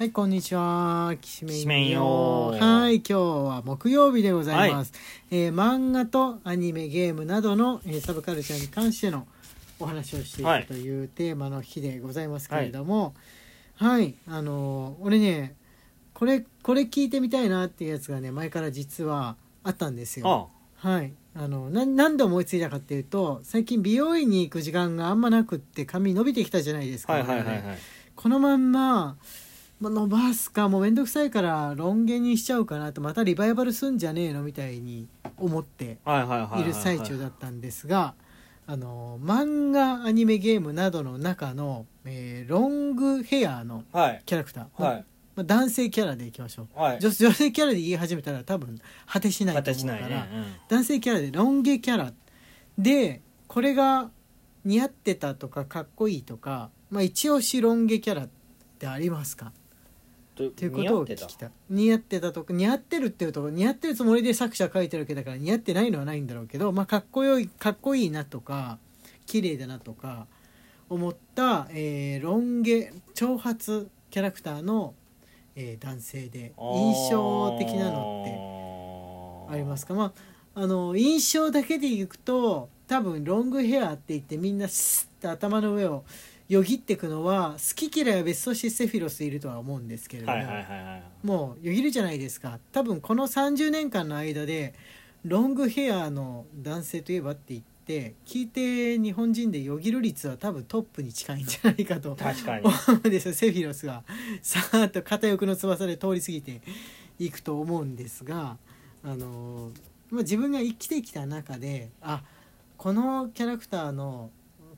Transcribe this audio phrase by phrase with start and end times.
[0.00, 1.14] はい、こんにちは。
[1.20, 2.58] きしめんんよよ。
[2.58, 4.94] はい、今日は木曜日でございます。
[5.30, 9.26] えー漫画とアニメ、ゲームなどの、えーサブカルチャーに関しての
[9.78, 13.12] お話をしていはいくというテーマの日でございますけれども、
[13.76, 15.54] はい、あのー俺ね、
[16.14, 20.50] これ、これ聞いてみたいなっていうやつがね、前から実はあったんですよ。
[20.82, 21.12] あはい。
[21.34, 27.12] あの、な、なんで思いついたかっていうと、最近美容院に行く時間があんまなくって髪伸びてきたじゃないですか。
[27.12, 27.78] はいはいはいはい
[28.16, 29.49] このまんま、まあ、
[29.88, 38.14] 伸ばすかもうめんどくさいからロン毛にしちゃうかなとまたリバイバルすんじゃねえのみたいに思ってはいる最中だったんですが
[38.66, 44.22] あの漫画アニメゲームなどの中の、えーロングヘアのはい。
[44.26, 45.04] キャラクター、はい。
[45.34, 46.98] まあ、男性キャラでいきましょう、はい。
[47.00, 50.28] 女女性キャラで言い始めたら多分果てしないと形思うから、ないね。
[50.68, 52.12] 男性キャラでロン毛キャラ
[52.78, 54.10] でこれが
[54.64, 58.28] 似合ってたとかかっこいいとか、まあ、一押しロン毛キャラっ
[58.78, 59.52] てありますか？
[60.48, 61.50] ということを聞きたい。
[61.68, 62.32] 似合ってた。
[62.32, 68.78] とか似合ってるっていうとこ似合ってるつもりで作者書いてるわけだから似合ってないのはないんだろうけど、まあ、かっこよいかっこいいなとか
[69.26, 70.26] 綺麗だなとか
[70.88, 73.58] 思った、えーロン毛長髪
[74.10, 74.94] キャラクターの、
[75.54, 79.94] えー男性で印象的なのってありますか？
[79.94, 80.12] まあ
[80.62, 86.04] あの印象だけでいくと多分ロングヘアって言ってみんなスッて頭の上を
[86.50, 91.02] よぎっていくのは好き嫌いは別としてセフィロスいるとは思うんですけれども、はいはいはいはい。
[91.22, 92.58] もうよぎるじゃないですか。
[92.72, 94.74] 多分この30年間の間で
[95.24, 102.64] ロングヘアの男性といえばって言って聞いて日本人でよぎる率は多分トップに近いんじゃないかと確かに。
[102.64, 104.02] 思うんですよセフィロスが。
[104.42, 106.62] さーっと片翼の翼で通り過ぎて
[107.20, 108.56] いくと思うんですが
[109.04, 112.24] あのーまあ、自分が生きてきた中であ
[112.76, 114.30] このキャラクターの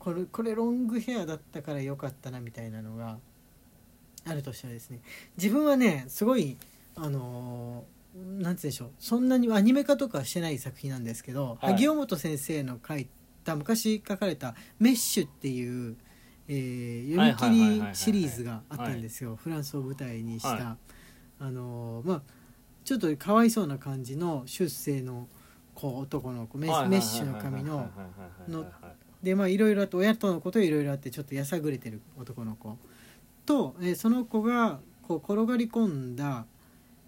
[0.03, 3.19] これこれロングヘアだったから良かったなみたいなのが
[4.25, 5.01] あるとしたらですね
[5.37, 6.57] 自分はねすごい
[6.97, 11.73] あのーなんて言うんでしょうそんなにアニメ化とかはしてない作品なんですけど、はい。
[11.73, 13.09] 萩尾本先生の書い
[13.45, 15.97] た昔書かれた「メッシュ」っていう、
[16.49, 19.37] えー読み切りシリーズがあったんですよ。
[19.37, 20.77] フランスを舞台にした、は
[21.39, 22.23] あのーまあ
[22.85, 25.29] ちょっとかわいそうな感じの出世の
[25.75, 27.89] 子男の子メッメッシュの髪の
[28.49, 28.67] の
[29.23, 32.77] でまあいろいろあって親とのこといろいろあってちょっとやさぐれてる男の子。
[33.47, 36.47] と、えーその子がこう転がり込んだ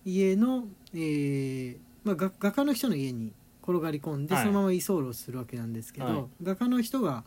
[0.05, 3.33] 家の、えーまあ、画画家の人の家に
[3.63, 4.45] 転がり込んで、はい。
[4.45, 6.25] そのまま居候するわけなんですけど、はい。
[6.43, 7.25] 画家の人が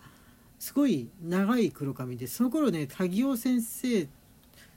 [0.59, 4.08] すごい長い黒髪でその頃ね萩尾先生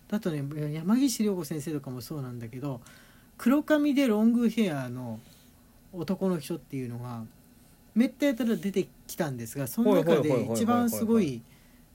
[0.09, 2.81] だとね山岸涼子先生とかもそうなんだけど
[3.39, 5.21] 黒髪でロングヘアの
[5.93, 7.25] 男の人っていうのが
[8.01, 11.43] めったやたら出てきたんですがその中で一番すごい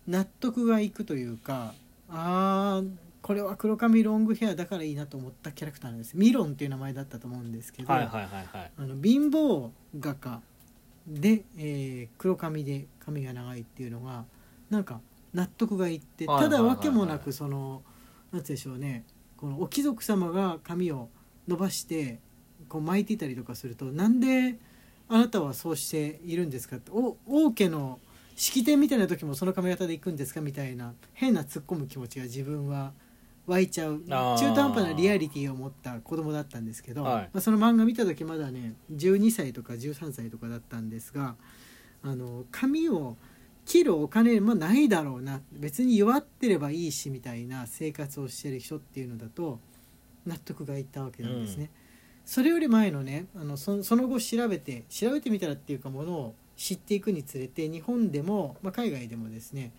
[0.07, 1.73] 納得がいくというか
[2.09, 2.91] あー
[3.23, 6.15] これは黒髪ロングヘアだからいいなと思ったキャラクターなんです。
[6.15, 8.71] ミロンっていう名前だったと思うんですけど、はいはいはいはい。
[8.77, 10.41] あの貧乏画家
[11.07, 14.25] で、えー黒髪で髪が長いっていうのが
[14.69, 15.01] なんか
[15.33, 17.81] 納得がいってただわけもなくその
[18.31, 19.05] なんて言うんでしょうね
[19.37, 21.09] このお貴族様が髪を
[21.47, 22.19] 伸ばして
[22.69, 24.59] こう巻いていたりとかするとなんで
[25.07, 26.77] あなたはそうしているんですか？
[26.77, 27.99] ってお王家の
[28.35, 32.91] 式典みたいな時もその髪型で行くんですかみたいな変な突っ込む気持ちが自分は
[33.47, 37.29] 湧いちゃう中途半端なリアリティを持った子供だったんですけど、はい。
[37.31, 41.35] まあ、その漫画見た時まだね12歳とか13歳とかだったんですが
[42.03, 43.15] あの髪を
[43.65, 49.59] 切るお金もないだろうな別に弱ってればいいしみたいな生活をしてる人っていうのだと
[50.25, 51.69] 納得がいったわけなんですね。
[52.25, 59.71] それより前のねあのそその後調べて調べてみたらっていうかものを知っていくにつれて日本でも、まあ、海外でもですね、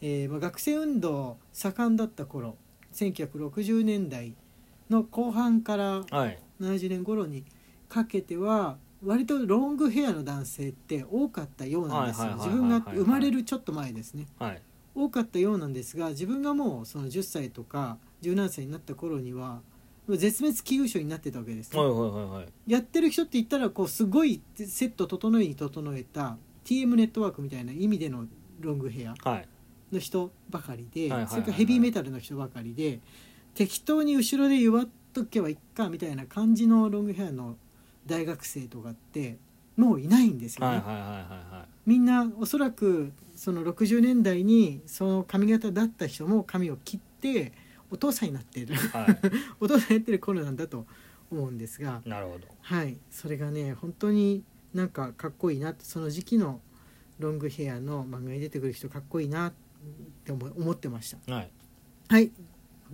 [0.00, 2.56] えーまあ、学生運動盛んだった頃
[2.92, 4.34] 1960年代
[4.90, 6.38] の後半からはい。
[6.60, 7.44] 70年頃に
[7.88, 12.34] かけては割とロングヘアの男性って多かったようなんですよ。
[12.34, 14.26] 自分が生まれるちょっと前ですね。
[14.38, 14.62] はい。
[14.94, 19.60] 多かったようなんですが自分がもうその10歳とか17歳になった頃には
[20.08, 21.72] 絶滅危惧種になってたわけです。
[21.72, 22.72] ね、はいはいはいはい。
[22.72, 28.26] やってる人って言ったらこうすごいセット整えに整えた TM ネットワークみたいな意味での
[28.60, 29.48] ロングヘアはい。
[29.92, 33.00] の人ばかりで、それからヘビーメタルの人ばかりで
[33.54, 37.56] 適当に後ろで弱っとけばいっかみたいな感じのロングヘアの
[38.04, 39.38] 大学生とかって
[39.76, 40.82] もういないんですよね。
[41.86, 47.52] みんなおそらくその60年代にその髪型だった人も髪を切って
[47.90, 48.74] お父さんになってる。
[48.74, 49.18] はい。
[49.60, 50.86] お父さんやってる頃なんだと
[51.30, 52.46] 思うんですがなるほど。
[52.60, 52.98] はい。
[53.10, 54.42] それがね本当に
[54.74, 56.60] なんかかっこいいなってその時期の
[57.18, 59.52] ロングヘアの漫画に出てくる人かっこいいなっ
[60.24, 61.32] て思思ってました。
[61.32, 61.50] はい。
[62.08, 62.30] はい。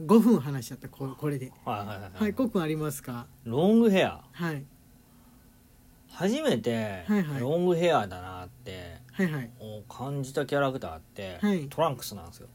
[0.00, 1.52] 5分話しちゃったここれで。
[1.64, 2.34] はいはいはいはい。
[2.34, 3.26] コッありますか？
[3.44, 4.24] ロングヘア？
[4.32, 4.64] はい。
[6.08, 7.04] 初めて
[7.40, 9.50] ロングヘアだなってはいはい。
[9.88, 11.68] 感じたキャラクターってはい。
[11.68, 12.48] トランクスなんですよ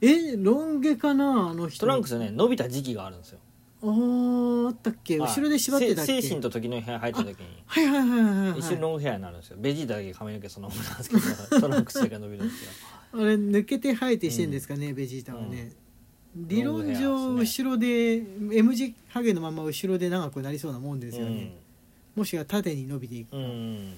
[0.00, 1.80] えロン毛かなあの人。
[1.80, 3.38] トランクスね伸びた時期があるんですよ。
[3.82, 5.18] あーあったっけ？
[5.18, 5.30] はい。
[5.30, 6.20] 後ろで縛ってたっけ？
[6.20, 7.46] せ精神と時の部屋入った時に。
[7.66, 8.16] はいはいはいは
[8.46, 8.58] いはい。
[8.58, 9.56] 一瞬ロングヘアになるんですよ。
[9.60, 11.16] ベジータだけ髪の毛そのままなんですけ
[11.56, 12.70] ど トランクスだけ伸びるんですよ。
[13.10, 15.72] あれ抜けて生えてしてんですかね、ベジータはね、
[16.36, 18.16] 理論上後ろで
[18.52, 21.54] M 字ハゲのまま後ろで長くなりそうなもんですよね、
[22.14, 23.94] もしくは縦に伸びていくうん、うん、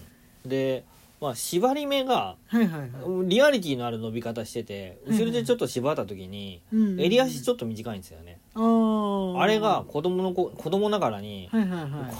[0.46, 0.85] で
[1.20, 8.40] まあ縛り目がリアリティのある伸び方してて後ろでちょっと縛った時にうん襟足ちょっと短いんですよね。
[8.55, 11.50] あれが子供の子子供ながらに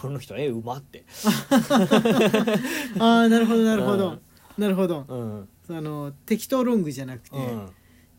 [0.01, 1.05] この人えうまって。
[2.99, 4.21] ああなるほどなるほど、うん。
[4.63, 5.05] なるほど。
[5.09, 5.49] うん。
[5.71, 7.71] あの適当ロングじゃなくて、うん。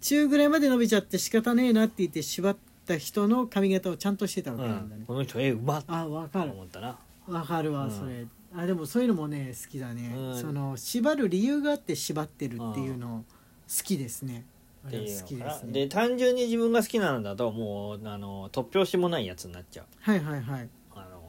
[0.02, 2.58] 中ぐらいまで伸びちゃって仕方ねえなって言って縛っ
[2.88, 6.98] た人の髪型をちゃんとしてたわけなんだね、この人えうまってあわかる思ったな
[7.28, 8.26] わかるわ、うんそれ
[8.56, 10.42] あでもそういうのもね好きだね、うん。
[10.42, 13.24] その縛る理由があって縛ってるっていうの
[13.68, 14.46] 好きですね。
[14.84, 15.24] あってれはいうのかな。
[15.24, 19.86] 好きですねで単純に自分が好きなのだともうあの突拍子もないやつになっちゃう。
[20.00, 20.70] はいはいはい。
[20.96, 21.22] あの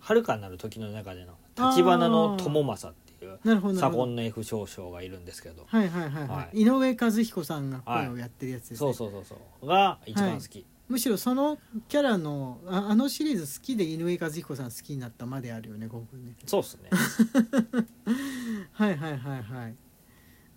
[0.00, 4.04] 遥かなる時の中での立花の友政っていうなるほどなるほど。
[4.04, 5.64] 左近の F 少将がいるんですけど。
[5.66, 6.62] はいはいはいはい、はい。
[6.62, 9.66] 井上和彦さんが声をやってるやつですね、そうそうそうそう。
[9.66, 11.56] が一番好き、むしろその
[11.88, 15.90] キャラのああのシリーズ好きで井上和彦さん好きになったまであるよねね。
[16.46, 16.90] そうっすね。
[18.72, 19.74] はいはいはいはい。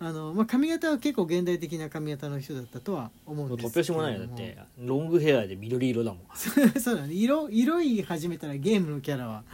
[0.00, 4.00] あの、まあ、髪型は結構現代的な髪型の人だったとは思うん突ですけれども。
[4.00, 4.26] 拍子もないよ。
[4.26, 6.22] だってロングヘアで緑色だもん。
[6.34, 7.14] そうだね。
[7.14, 9.44] 色色い始めたらゲームのキャラは、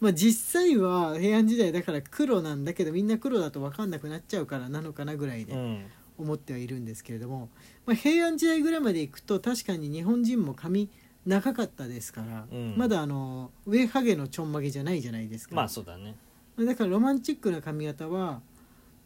[0.00, 5.86] まあ、実際は平安時代だから黒なんだけどみんな黒だと分かんなくなっちゃうからなのかなぐらいうでん
[6.18, 7.48] 思ってはいるんですけれども、
[7.84, 10.88] まあ、平安時代ぐらいまでいくと確かに日本人も髪
[11.24, 12.74] 長かったですから、うん。
[12.76, 16.14] まだあの上ハゲのちょんまげじゃないじゃないですか、まあそうだね。
[16.58, 18.40] だからロマンチックな髪型は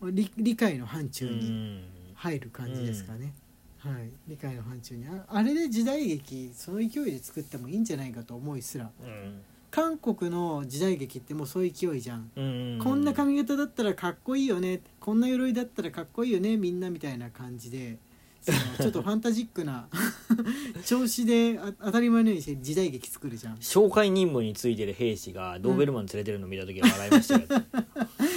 [0.02, 1.84] 理理解の範う疇にん。
[2.14, 3.32] 入る感じですかね、
[3.78, 4.10] はい。
[4.28, 5.06] 理解の範疇に。
[5.08, 8.90] ああれで時代劇その勢いで作ってもいいんじゃないかと思いすら。
[9.02, 14.80] うん韓国の時代劇ってもうそういう勢いじゃん、うんこんな髪型だったらかっこいいよね。
[14.98, 16.56] こんな鎧だったらかっこいいよね。
[16.56, 17.98] みんなみたいな感じで
[18.40, 19.88] その ちょっとファンタジックな
[20.84, 23.56] 調子であ当たり前のようにして時代劇作るじゃん。
[23.56, 27.38] 紹介任務についてる兵士がドーベルマン連れてるの見た時は笑いました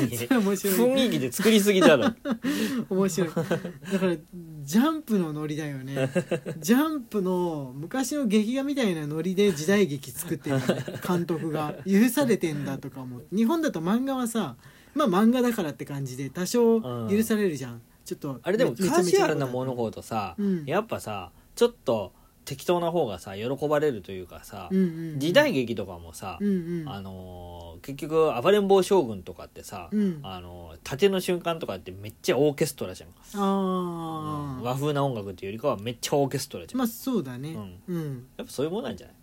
[0.07, 2.13] 雰囲気で作りすぎだろ
[2.89, 3.29] 面白い。
[3.29, 4.15] だから
[4.61, 6.09] ジャンプのノリだよね。
[6.59, 10.57] ジャンプの昔の劇画みたいなノリで時代劇作ってる
[11.05, 11.75] 監督が。
[11.85, 14.55] 許されてんだとか思う日本だと漫画はさ
[14.94, 20.65] まあ漫画だからって感じで多少許されるじゃん、ちょっとあれでもカジュアルなものほどさ、うん。
[20.65, 22.13] やっぱさちょっと
[22.45, 25.19] 適当な方がさ喜ばれるというかさ、うんうんうん。
[25.19, 26.89] 時代劇とかもさ、うんうん。
[26.89, 27.52] あのー
[27.83, 30.19] 結局暴れん坊将軍とかってさ、うん。
[30.24, 33.09] あのー盾の瞬間とかってめっちゃオーケストラじゃん、
[33.41, 37.56] ああ、和風な音楽っていうよりかはめっちゃオーケストラじゃん、まあそうだね。
[37.88, 39.15] うん、やっぱそういうもんなんじゃない？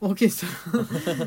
[0.00, 0.78] オーケスト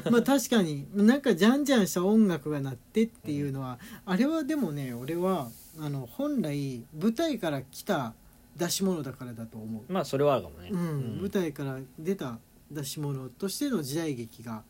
[0.05, 0.11] ラ。
[0.11, 8.13] まあ確かになんかじゃんじゃんした音楽が鳴ってっていうのは、あれはでもね俺はあの本来舞台から来た
[8.57, 11.17] 出し物だからだと思う、まあそれはあるかもね、うん。
[11.21, 12.39] 舞台から出た
[12.71, 14.63] 出し物としての時代劇が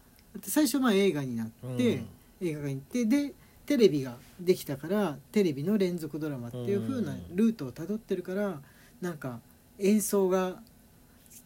[0.44, 2.04] 最初まあ映画になって、
[2.42, 3.34] 映画館に行ってで
[3.66, 8.60] テレビができたからテレビの連続ドラマっていう風なルートをたどってるから
[9.02, 9.40] なんか
[9.80, 10.56] 演奏が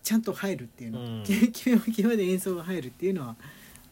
[0.04, 1.24] ちゃんと入るっていうの、うん。
[1.24, 3.36] 決め決めで演奏が入るっていうのは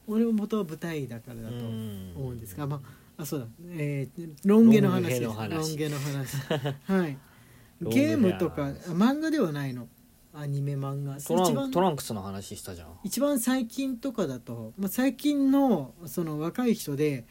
[0.08, 2.14] 俺も元は舞台だからだとうん。
[2.16, 2.82] 思うんですが、ま
[3.18, 5.24] ああそうだ、えー、ロン毛の話です。
[5.24, 5.70] ロン毛の話。
[5.70, 6.38] ロン毛の話。
[6.84, 7.18] はい。
[7.82, 9.88] ゲームとか漫画ではないの
[10.34, 11.18] アニメ漫画。
[11.20, 12.88] トラン一番トランクスの話したじゃん。
[13.04, 17.26] 一番最近とかだと、まあ、最近のその若い人で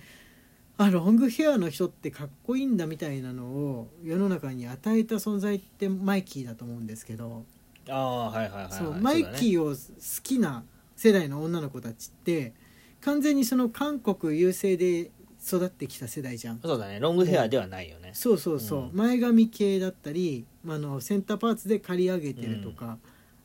[0.77, 7.45] あロングヘアの人ってかっこいいんだみたいなのを世の中に与えた存在ってマイキーだと思うんですけど、
[7.89, 8.73] ああはいはいはいはい。
[8.73, 10.65] そうマイキーーを好きな
[10.97, 12.53] 世代の女の子たちって
[13.01, 15.11] 完全にその韓国優勢で
[15.45, 16.61] 育ってきた世代じゃん。
[16.61, 17.01] そうだね。
[17.01, 18.91] ロングヘアではないよね、そうそうそう、うん。
[18.95, 22.99] 前髪系だったりあのセンターパーツで刈り上げてるとか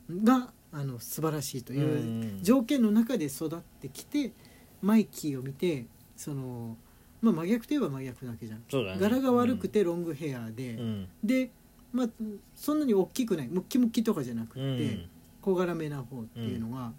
[0.10, 4.32] が、あの素晴らしいといううん条件の中で育ってきて
[4.82, 5.86] マイキーを見て
[6.18, 6.78] その、
[7.22, 9.00] まあ、真逆といえば真逆なわけじゃん、そうだね。
[9.00, 11.08] 柄が悪くてロングヘアで、うん。
[11.24, 11.52] で、
[11.92, 12.08] まあ、
[12.56, 13.48] そんなに大きくない。
[13.48, 15.10] ムッキムキとかじゃなくて、うん。
[15.42, 16.92] 小柄めな方っていうのが、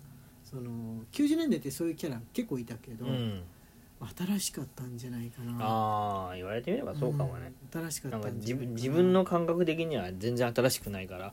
[0.45, 0.71] その
[1.13, 3.43] 90年代ってそういうキャラ結構いたけど、うん
[4.17, 5.53] 新しかったんじゃないかな。
[5.61, 8.41] ああ言われてみればそうかもね、うん新しかったないかな。
[8.41, 11.33] 自分自分の感覚的には全然新しくないから。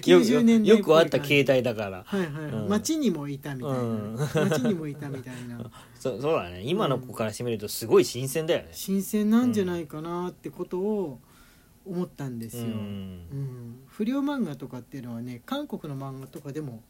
[0.00, 2.04] 90年代よよくあった系携帯だから。
[2.06, 2.44] はいはい。
[2.44, 2.68] はい、うん。
[2.68, 4.16] 街にもいたみたいな、うん。
[4.16, 5.70] 街にもいたみたいな。
[5.98, 6.62] そそうだね。
[6.62, 8.68] 今の子からしてみるとすごい新鮮だよね。
[8.72, 11.20] 新鮮なんじゃないかなってことを
[11.84, 13.78] 思ったんですよ、ううんん。
[13.86, 16.82] 不良漫画とかっていうのはね韓国の漫画とかでも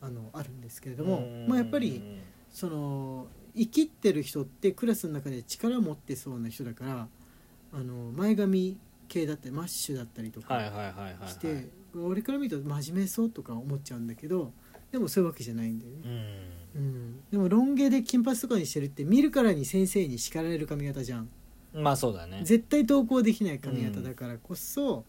[0.00, 1.46] あのあるんですけれども、うん。
[1.46, 2.02] まあ、やっぱり
[2.56, 7.08] その生きってる人ってクラスの中で力を持ってそうな人だから
[7.74, 14.54] あの前髪系だったりマッシュだったりとはいかして、俺から見ると真面目そうとか思っちゃうんだけど
[14.90, 16.00] でもそういうわけじゃないんだよね、
[16.74, 16.80] うん。
[16.80, 21.28] うん、でもロン毛で金髪とかにしてるって見るからに先生に叱られる髪型じゃん。
[21.74, 22.40] まあそうだね。
[22.42, 25.04] 絶対投稿できない髪型だからこそ、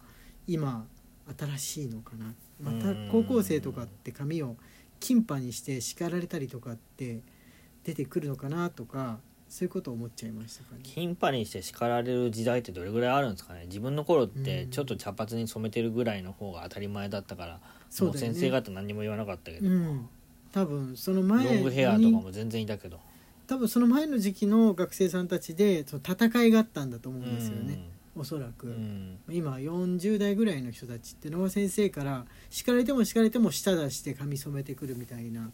[0.48, 0.86] 今
[1.39, 2.34] 新しいのかな。
[2.62, 3.10] またうん。
[3.10, 4.58] 高校生とかって髪を
[5.00, 7.22] 金パにして叱られたりとかって
[7.88, 10.82] 出てくるのかなとかそういうことを思っちゃいましたかね。
[10.84, 13.63] 金パにして叱られる時代ってどれぐらいあるんですかね。
[13.67, 14.70] 自分の頃ってうん。
[14.72, 18.27] ちょっと茶髪に染めてるぐらいの方が当たり前だったから、そうだよね。
[18.27, 20.10] もう先生方何にも言わなかったけど、うん。
[20.51, 23.00] 多分そのロ前ングヘアとかにも全然いたけど。
[23.48, 28.74] 多分その前の時期の学生さんたちでその戦いがあったんだと思うんですよね、おそらく、うん。
[28.74, 35.50] うん今40代ぐらいの人たちってのは先生から叱られても叱られても舌出して髪染めてくるみたいな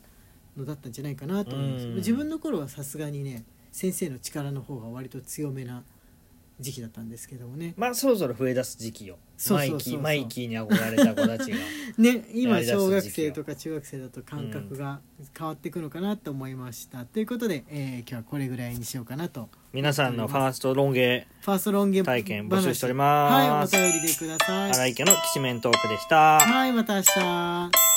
[0.58, 1.96] のだったんじゃないかなと思うんですうん。
[1.96, 5.84] 自分の頃はさすがにね先生の力の方が割と強めな
[6.60, 7.74] 時期だったんですけどもね。
[7.76, 9.18] まあそろそろ増え出す時期よ。
[9.50, 11.58] マイキーマイキーに憧れた子たちが
[11.98, 15.02] ね今小学生とか中学生だと感覚が
[15.38, 19.50] 変わっていくのかなと思いました、ということで、えー今日はこれぐらいにしようかなと。
[19.74, 23.76] 皆さんのファーストロン毛ファーストロン毛体験募集しております。
[23.76, 24.72] はいお便りでください。
[24.72, 26.40] 荒井家のきしめんトークでした。
[26.40, 27.93] はいまた明日